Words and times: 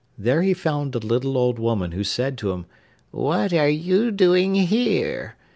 There 0.17 0.41
he 0.41 0.55
found 0.55 0.95
a 0.95 0.97
little 0.97 1.37
old 1.37 1.59
woman 1.59 1.91
who 1.91 2.03
said 2.03 2.35
to 2.39 2.49
him 2.53 2.65
'What 3.11 3.53
are 3.53 3.69
you 3.69 4.09
doing 4.09 4.55
here? 4.55 5.35